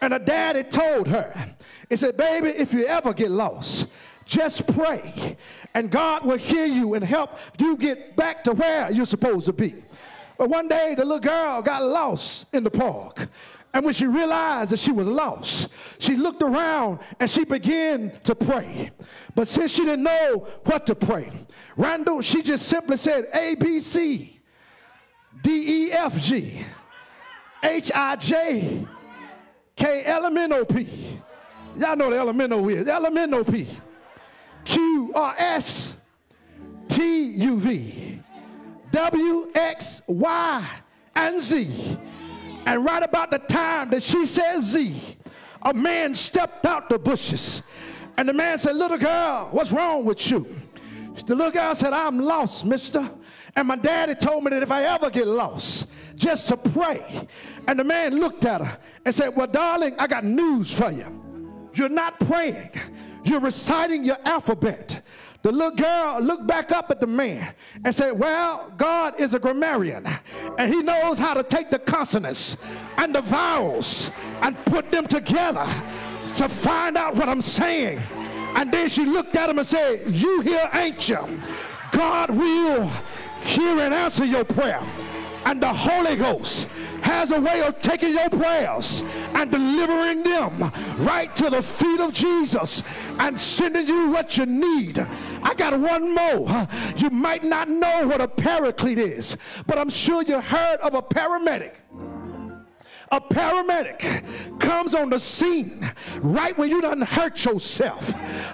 [0.00, 1.56] And her daddy told her,
[1.88, 3.88] he said, Baby, if you ever get lost,
[4.24, 5.36] just pray,
[5.74, 9.52] and God will hear you and help you get back to where you're supposed to
[9.52, 9.74] be.
[10.36, 13.28] But one day, the little girl got lost in the park.
[13.72, 18.34] And when she realized that she was lost, she looked around and she began to
[18.34, 18.90] pray.
[19.34, 21.30] But since she didn't know what to pray,
[21.76, 24.35] Randall, she just simply said A, B, C,
[25.42, 26.64] D, E, F, G,
[27.62, 28.86] H, I, J,
[29.74, 30.88] K, L, M, N, O, P.
[31.78, 32.88] Y'all know the L, M, N, O is.
[32.88, 33.66] L, M, N, O, P.
[34.64, 35.96] Q, R, S,
[36.88, 38.20] T, U, V,
[38.90, 40.68] W, X, Y,
[41.14, 41.98] and Z.
[42.66, 45.16] And right about the time that she said Z,
[45.62, 47.62] a man stepped out the bushes.
[48.16, 50.46] And the man said, Little girl, what's wrong with you?
[51.26, 53.08] The little girl said, I'm lost, mister.
[53.56, 57.26] And my daddy told me that if I ever get lost, just to pray.
[57.66, 61.70] And the man looked at her and said, Well, darling, I got news for you.
[61.74, 62.70] You're not praying,
[63.24, 65.02] you're reciting your alphabet.
[65.42, 69.38] The little girl looked back up at the man and said, Well, God is a
[69.38, 70.06] grammarian
[70.58, 72.56] and he knows how to take the consonants
[72.96, 74.10] and the vowels
[74.42, 75.64] and put them together
[76.34, 78.02] to find out what I'm saying.
[78.56, 81.40] And then she looked at him and said, You here, ain't you?
[81.92, 82.90] God will
[83.46, 84.82] hear and answer your prayer.
[85.44, 86.68] And the Holy Ghost
[87.02, 89.04] has a way of taking your prayers
[89.34, 92.82] and delivering them right to the feet of Jesus
[93.20, 94.98] and sending you what you need.
[95.42, 96.66] I got one more.
[96.96, 101.02] You might not know what a paraclete is, but I'm sure you heard of a
[101.02, 101.74] paramedic
[103.12, 108.06] a paramedic comes on the scene right when you done hurt yourself.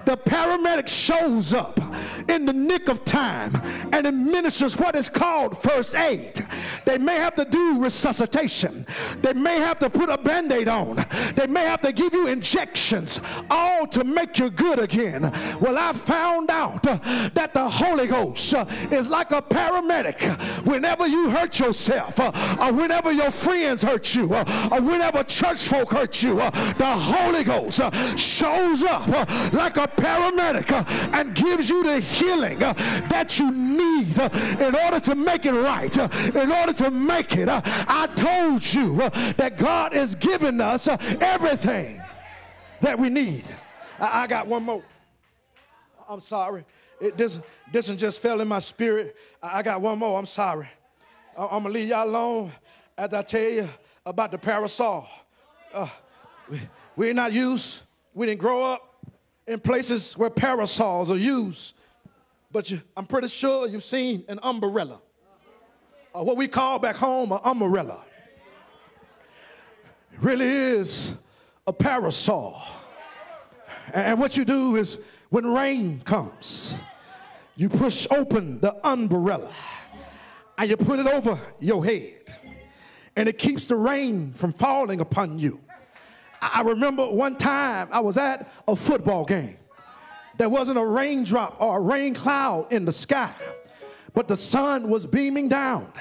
[0.04, 1.80] The paramedic shows up
[2.28, 3.54] in the nick of time
[3.92, 6.46] and administers what is called first aid.
[6.84, 8.86] They may have to do resuscitation.
[9.20, 11.04] They may have to put a band-aid on.
[11.34, 15.22] They may have to give you injections, all to make you good again.
[15.60, 16.98] Well, I found out uh,
[17.34, 20.66] that the Holy Ghost uh, is like a paramedic.
[20.66, 24.34] Whenever you hurt yourself, uh, or whenever your friends hurt you,
[24.70, 29.06] or whenever church folk hurt you, uh, the Holy Ghost uh, shows up
[29.52, 30.70] like a paramedic
[31.12, 34.18] and gives you the healing that you need
[34.60, 35.96] in order to make it right,
[36.34, 37.48] in order to make it.
[37.48, 38.96] I told you
[39.36, 42.02] that God has given us everything
[42.80, 43.44] that we need.
[43.98, 44.82] I, got one more.
[46.08, 46.64] I'm sorry.
[47.00, 47.38] It, this,
[47.72, 49.16] this one just fell in my spirit.
[49.42, 50.18] I, got one more.
[50.18, 50.68] I'm sorry.
[51.36, 52.52] I, I'm going to leave y'all alone
[52.98, 53.68] as I tell you
[54.04, 55.08] about the parasol.
[55.72, 55.88] Uh,
[56.50, 56.60] we,
[56.96, 57.82] we're not used,
[58.14, 58.96] we didn't grow up
[59.46, 61.74] in places where parasols are used.
[62.50, 65.00] But you, I'm pretty sure you've seen an umbrella.
[66.14, 68.04] uh, what we call back home an umbrella.
[70.12, 71.14] It really is
[71.66, 72.60] a parasol.
[73.94, 74.98] And what you do is
[75.30, 76.74] when rain comes,
[77.56, 79.50] you push open the umbrella
[80.58, 82.20] and you put it over your head.
[83.16, 85.60] And it keeps the rain from falling upon you.
[86.40, 89.56] I remember one time I was at a football game.
[90.38, 93.34] There wasn't a raindrop or a rain cloud in the sky,
[94.14, 95.92] but the sun was beaming down.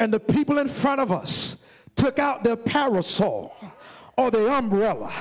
[0.00, 1.56] And the people in front of us
[1.94, 3.54] took out their parasol
[4.16, 5.12] or their umbrella,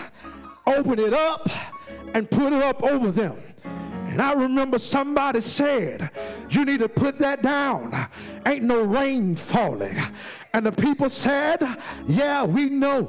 [0.66, 1.50] opened it up,
[2.14, 3.38] and put it up over them.
[3.64, 6.10] And I remember somebody said,
[6.50, 7.94] You need to put that down.
[8.46, 9.98] Ain't no rain falling.
[10.54, 11.62] And the people said,
[12.08, 13.04] Yeah, we know,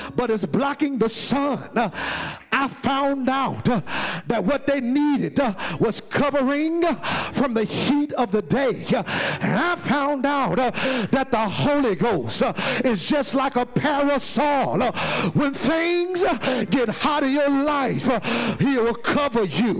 [0.16, 1.92] but it's blocking the sun.
[2.56, 3.82] I found out uh,
[4.28, 6.94] that what they needed uh, was covering uh,
[7.32, 8.82] from the heat of the day.
[9.42, 12.42] And I found out that the Holy Ghost
[12.82, 14.80] is just like a parasol.
[15.34, 16.24] When things
[16.70, 18.06] get hot in your life,
[18.58, 19.74] He will cover you.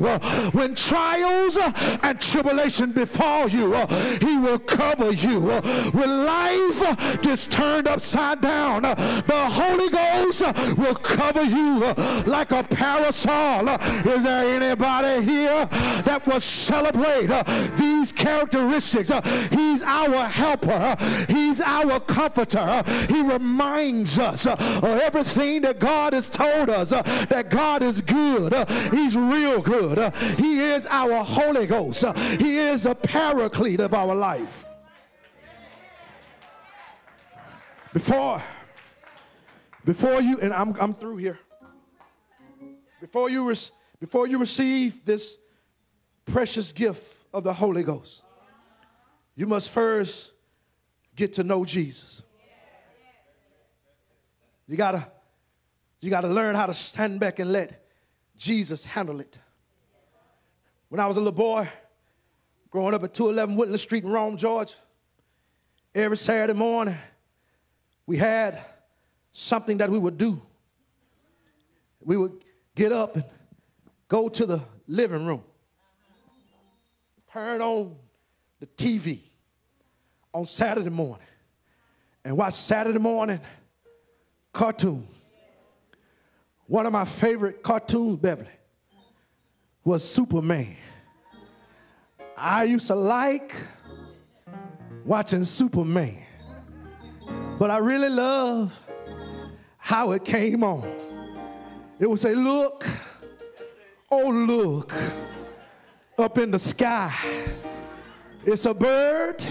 [0.52, 1.56] When trials
[2.02, 3.72] and tribulation befall you,
[4.20, 5.40] He will cover you.
[5.40, 10.42] When life gets turned upside down, the Holy Ghost
[10.76, 11.80] will cover you
[12.26, 13.68] like a parasol.
[13.68, 15.66] Is there anybody here
[16.04, 17.42] that will celebrate uh,
[17.76, 19.10] these characteristics?
[19.10, 20.70] Uh, he's our helper.
[20.70, 20.96] Uh,
[21.26, 22.82] he's our comforter.
[23.08, 28.52] He reminds us of everything that God has told us that God is good.
[28.90, 30.14] He's real good.
[30.38, 32.04] He is our Holy Ghost.
[32.38, 34.64] He is the paraclete of our life.
[37.92, 38.42] Before,
[39.86, 41.38] before you, and I'm, I'm through here.
[43.00, 45.36] Before you, res, before you receive this
[46.24, 48.22] precious gift of the Holy Ghost,
[49.34, 50.32] you must first
[51.14, 52.22] get to know Jesus.
[54.66, 55.06] You gotta,
[56.00, 57.86] you gotta learn how to stand back and let
[58.36, 59.38] Jesus handle it.
[60.88, 61.68] When I was a little boy,
[62.70, 64.74] growing up at 211 Woodland Street in Rome, Georgia,
[65.94, 66.96] every Saturday morning,
[68.06, 68.60] we had
[69.32, 70.40] something that we would do.
[72.00, 72.44] We would
[72.76, 73.24] get up and
[74.06, 75.42] go to the living room,
[77.32, 77.96] turn on
[78.60, 79.20] the TV
[80.32, 81.26] on Saturday morning,
[82.24, 83.40] and watch Saturday morning
[84.52, 85.08] cartoon.
[86.68, 88.50] One of my favorite cartoons, Beverly,
[89.82, 90.76] was Superman.
[92.36, 93.54] I used to like
[95.04, 96.18] watching Superman.
[97.58, 98.78] But I really love
[99.78, 101.15] how it came on.
[101.98, 102.86] It would say, Look,
[104.10, 104.92] oh, look,
[106.18, 107.12] up in the sky.
[108.44, 109.44] It's a bird.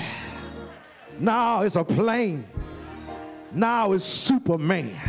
[1.19, 2.45] Now it's a plane.
[3.51, 4.99] Now it's Superman.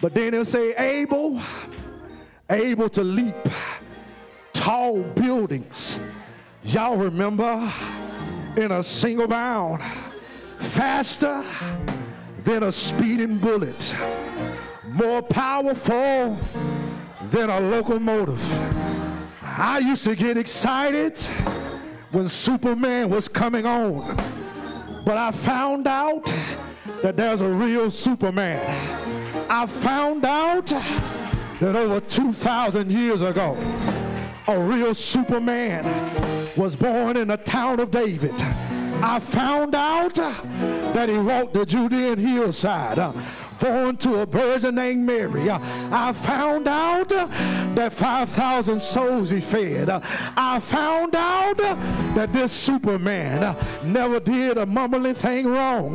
[0.00, 1.40] But then it'll say, Able,
[2.48, 3.36] able to leap
[4.52, 6.00] tall buildings.
[6.62, 7.70] Y'all remember
[8.56, 9.82] in a single bound,
[10.60, 11.44] faster
[12.44, 13.94] than a speeding bullet,
[14.94, 16.38] more powerful
[17.30, 19.42] than a locomotive.
[19.42, 21.18] I used to get excited
[22.12, 24.16] when Superman was coming on,
[25.04, 26.26] but I found out
[27.02, 28.64] that there's a real Superman.
[29.50, 33.56] I found out that over 2,000 years ago,
[34.46, 35.84] a real Superman
[36.56, 38.34] was born in the town of David.
[39.02, 42.98] I found out that he walked the Judean hillside
[43.58, 45.48] born to a virgin named Mary.
[45.48, 45.58] Uh,
[45.90, 47.26] I found out uh,
[47.74, 49.88] that 5,000 souls he fed.
[49.88, 50.00] Uh,
[50.36, 55.94] I found out that this Superman never did a mumbling thing wrong.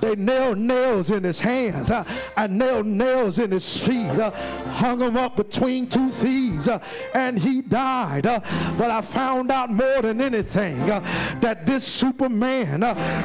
[0.00, 5.36] They nailed nails in his hands and nailed nails in his feet, hung him up
[5.36, 6.68] between two thieves,
[7.14, 8.22] and he died.
[8.22, 12.80] But I found out more than anything that this Superman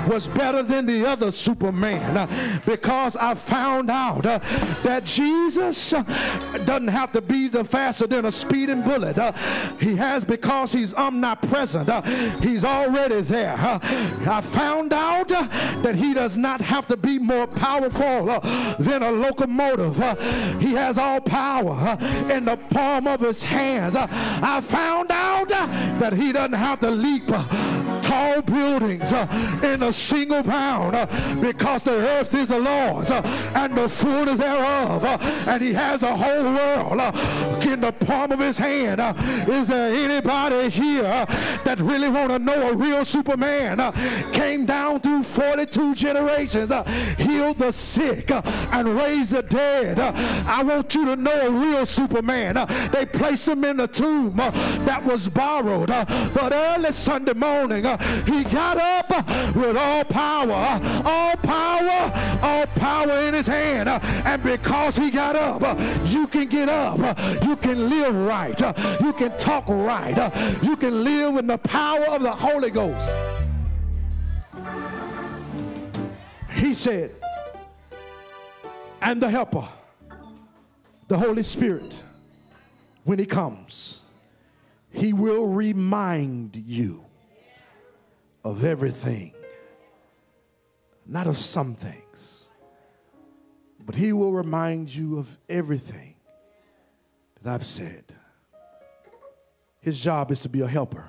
[0.08, 2.30] was better than the other Superman
[2.66, 4.40] because I found found out uh,
[4.84, 6.04] that Jesus uh,
[6.66, 9.18] doesn't have to be the faster than a speeding bullet.
[9.18, 9.34] Uh,
[9.82, 11.90] he has because he's omnipresent.
[11.90, 12.02] Uh,
[12.40, 13.56] he's already there.
[13.58, 13.80] Uh,
[14.28, 18.40] I found out that he does not have to be more powerful
[18.80, 19.98] than a locomotive.
[20.62, 21.98] he has all power
[22.32, 23.98] in the palm of his hands.
[23.98, 27.26] I found out that he doesn't have to leap
[28.02, 29.12] tall buildings
[29.64, 30.94] in a single bound
[31.42, 33.10] because the earth is the Lord's
[33.56, 35.03] and the fullness thereof.
[35.03, 38.99] Uh, and he has a whole world uh, in the palm of his hand.
[38.99, 39.14] Uh,
[39.47, 41.26] is there anybody here uh,
[41.64, 43.80] that really want to know a real Superman?
[43.80, 43.91] Uh,
[44.34, 46.84] came down through 42 generations, uh,
[47.18, 49.99] healed the sick, and raised the dead.
[49.99, 52.56] I want you to know a real Superman.
[52.91, 55.88] they placed him in a tomb that was borrowed.
[55.88, 57.84] but early Sunday morning,
[58.26, 62.12] he got up with all power, all power,
[62.46, 63.89] all power in his hand.
[63.89, 65.76] Uh, and because he got up, uh,
[66.06, 67.00] you can get up.
[67.00, 68.60] Uh, you can live right.
[69.02, 70.16] You can talk right.
[70.62, 73.12] You can live in the power of the Holy Ghost.
[76.54, 77.12] He said,
[79.02, 79.68] and the helper,
[81.08, 82.02] the Holy Spirit,
[83.04, 84.02] when he comes,
[84.89, 87.04] he will remind you
[88.43, 89.34] of everything,
[91.06, 92.05] not of some things,
[93.86, 96.16] but he will remind you of everything
[97.42, 98.04] that I've said.
[99.80, 101.08] His job is to be a helper.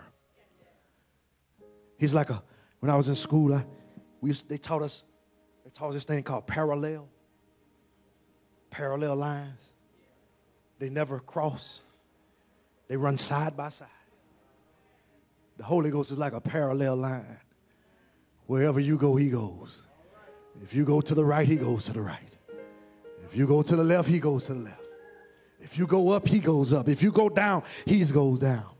[1.96, 2.42] He's like a,
[2.80, 3.64] when I was in school, I,
[4.20, 5.02] we used, they taught us,
[5.64, 7.08] they taught us this thing called parallel,
[8.68, 9.72] parallel lines.
[10.78, 11.80] They never cross.
[12.88, 13.88] They run side by side.
[15.56, 17.38] The Holy Ghost is like a parallel line.
[18.44, 19.84] Wherever you go, he goes.
[20.62, 22.25] If you go to the right, he goes to the right.
[23.26, 24.80] If you go to the left, he goes to the left.
[25.60, 26.88] If you go up, he goes up.
[26.88, 28.70] If you go down, he goes down.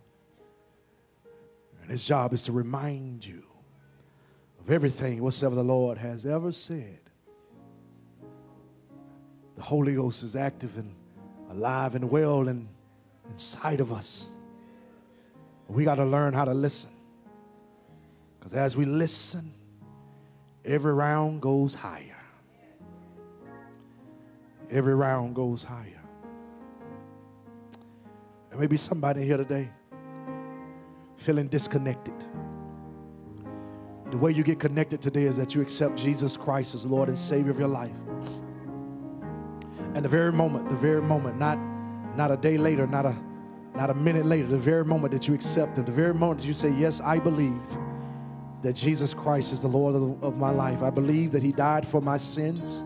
[1.83, 3.43] And his job is to remind you
[4.61, 7.01] of everything whatsoever the Lord has ever said.
[9.57, 10.95] The Holy Ghost is active and
[11.51, 12.69] alive and well and
[13.33, 14.29] inside of us.
[15.69, 16.91] We got to learn how to listen.
[18.39, 19.53] Because as we listen,
[20.65, 22.16] every round goes higher.
[24.71, 26.03] Every round goes higher.
[28.51, 29.71] There may be somebody here today
[31.17, 32.15] feeling disconnected.
[34.11, 37.19] The way you get connected today is that you accept Jesus Christ as Lord and
[37.19, 37.95] Savior of your life.
[39.95, 41.59] And the very moment, the very moment, not,
[42.17, 43.17] not a day later, not a,
[43.75, 46.47] not a minute later, the very moment that you accept Him, the very moment that
[46.47, 47.63] you say, Yes, I believe
[48.63, 50.83] that Jesus Christ is the Lord of, of my life.
[50.83, 52.85] I believe that He died for my sins.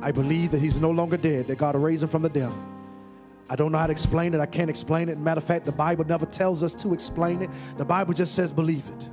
[0.00, 2.54] I believe that He's no longer dead, that God raised Him from the death.
[3.50, 4.40] I don't know how to explain it.
[4.40, 5.18] I can't explain it.
[5.18, 7.50] Matter of fact, the Bible never tells us to explain it.
[7.78, 9.04] The Bible just says believe it.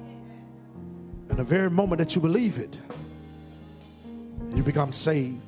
[1.29, 2.79] And the very moment that you believe it,
[4.53, 5.41] you become saved.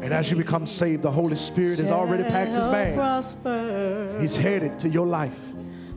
[0.00, 4.20] And as you become saved, the Holy Spirit has already packed his bag.
[4.20, 5.38] He's headed to your life.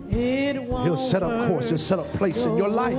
[0.10, 2.98] He'll set up course, he'll set up place in your life.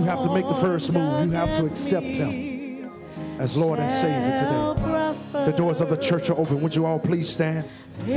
[0.00, 1.26] You have to make the first move.
[1.26, 2.90] You have to accept him
[3.38, 5.44] as Lord and Savior today.
[5.44, 6.62] The doors of the church are open.
[6.62, 7.68] Would you all please stand?